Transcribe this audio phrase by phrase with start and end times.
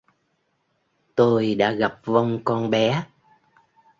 [1.15, 3.05] Tôi đã gặp vong con bé